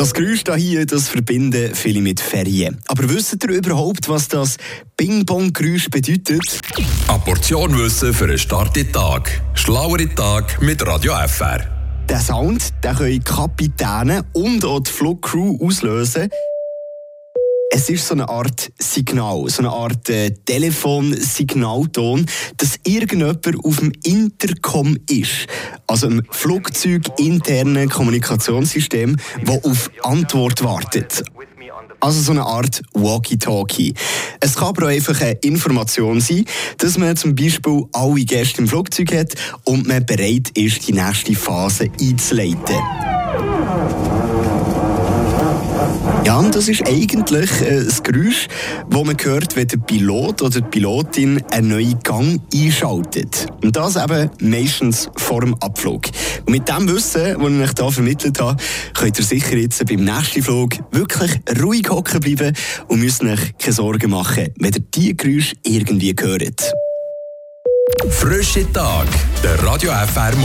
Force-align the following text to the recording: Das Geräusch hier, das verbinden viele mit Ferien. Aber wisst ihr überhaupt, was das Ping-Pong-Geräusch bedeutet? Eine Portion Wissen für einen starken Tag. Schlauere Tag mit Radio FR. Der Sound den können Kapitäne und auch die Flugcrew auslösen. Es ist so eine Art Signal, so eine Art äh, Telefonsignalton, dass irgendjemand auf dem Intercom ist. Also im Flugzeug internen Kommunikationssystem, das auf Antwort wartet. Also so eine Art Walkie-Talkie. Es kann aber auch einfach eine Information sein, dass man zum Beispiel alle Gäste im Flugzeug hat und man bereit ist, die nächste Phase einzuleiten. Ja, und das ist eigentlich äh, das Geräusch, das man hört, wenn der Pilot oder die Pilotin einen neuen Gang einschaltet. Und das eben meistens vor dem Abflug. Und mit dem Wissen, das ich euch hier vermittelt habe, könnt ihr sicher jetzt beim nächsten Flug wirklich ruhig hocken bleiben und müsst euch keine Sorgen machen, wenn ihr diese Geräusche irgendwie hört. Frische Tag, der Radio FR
Das 0.00 0.14
Geräusch 0.14 0.44
hier, 0.56 0.86
das 0.86 1.08
verbinden 1.08 1.74
viele 1.74 2.00
mit 2.00 2.20
Ferien. 2.20 2.80
Aber 2.86 3.06
wisst 3.10 3.44
ihr 3.44 3.50
überhaupt, 3.50 4.08
was 4.08 4.28
das 4.28 4.56
Ping-Pong-Geräusch 4.96 5.90
bedeutet? 5.90 6.40
Eine 7.06 7.18
Portion 7.18 7.78
Wissen 7.78 8.14
für 8.14 8.24
einen 8.24 8.38
starken 8.38 8.90
Tag. 8.90 9.42
Schlauere 9.52 10.08
Tag 10.14 10.62
mit 10.62 10.86
Radio 10.86 11.12
FR. 11.26 11.66
Der 12.08 12.18
Sound 12.18 12.72
den 12.82 12.96
können 12.96 13.22
Kapitäne 13.22 14.24
und 14.32 14.64
auch 14.64 14.80
die 14.80 14.90
Flugcrew 14.90 15.58
auslösen. 15.62 16.30
Es 17.72 17.88
ist 17.88 18.08
so 18.08 18.14
eine 18.14 18.28
Art 18.28 18.72
Signal, 18.80 19.48
so 19.48 19.62
eine 19.62 19.70
Art 19.70 20.08
äh, 20.08 20.30
Telefonsignalton, 20.30 22.26
dass 22.56 22.80
irgendjemand 22.84 23.46
auf 23.64 23.76
dem 23.76 23.92
Intercom 24.02 24.96
ist. 25.08 25.46
Also 25.90 26.06
im 26.06 26.22
Flugzeug 26.30 27.02
internen 27.18 27.88
Kommunikationssystem, 27.88 29.16
das 29.44 29.64
auf 29.64 29.90
Antwort 30.04 30.62
wartet. 30.62 31.24
Also 31.98 32.20
so 32.20 32.30
eine 32.30 32.44
Art 32.44 32.80
Walkie-Talkie. 32.94 33.94
Es 34.38 34.54
kann 34.54 34.68
aber 34.68 34.86
auch 34.86 34.90
einfach 34.90 35.20
eine 35.20 35.32
Information 35.42 36.20
sein, 36.20 36.44
dass 36.78 36.96
man 36.96 37.16
zum 37.16 37.34
Beispiel 37.34 37.86
alle 37.92 38.24
Gäste 38.24 38.62
im 38.62 38.68
Flugzeug 38.68 39.12
hat 39.12 39.34
und 39.64 39.88
man 39.88 40.06
bereit 40.06 40.56
ist, 40.56 40.86
die 40.86 40.92
nächste 40.92 41.34
Phase 41.34 41.90
einzuleiten. 42.00 42.76
Ja, 46.30 46.38
und 46.38 46.54
das 46.54 46.68
ist 46.68 46.86
eigentlich 46.86 47.50
äh, 47.60 47.84
das 47.84 48.04
Geräusch, 48.04 48.46
das 48.88 49.04
man 49.04 49.16
hört, 49.20 49.56
wenn 49.56 49.66
der 49.66 49.78
Pilot 49.78 50.42
oder 50.42 50.60
die 50.60 50.68
Pilotin 50.68 51.42
einen 51.50 51.70
neuen 51.70 51.98
Gang 52.04 52.40
einschaltet. 52.54 53.48
Und 53.64 53.74
das 53.74 53.96
eben 53.96 54.30
meistens 54.40 55.10
vor 55.16 55.40
dem 55.40 55.54
Abflug. 55.54 56.06
Und 56.46 56.50
mit 56.50 56.68
dem 56.68 56.88
Wissen, 56.88 57.34
das 57.34 57.34
ich 57.34 57.42
euch 57.42 57.70
hier 57.76 57.90
vermittelt 57.90 58.40
habe, 58.40 58.62
könnt 58.94 59.18
ihr 59.18 59.24
sicher 59.24 59.56
jetzt 59.56 59.84
beim 59.84 60.04
nächsten 60.04 60.44
Flug 60.44 60.74
wirklich 60.92 61.32
ruhig 61.60 61.90
hocken 61.90 62.20
bleiben 62.20 62.56
und 62.86 63.00
müsst 63.00 63.24
euch 63.24 63.58
keine 63.58 63.72
Sorgen 63.72 64.12
machen, 64.12 64.54
wenn 64.56 64.72
ihr 64.72 64.82
diese 64.94 65.14
Geräusche 65.14 65.56
irgendwie 65.64 66.14
hört. 66.16 66.72
Frische 68.08 68.72
Tag, 68.72 69.08
der 69.42 69.60
Radio 69.64 69.90
FR 69.90 70.36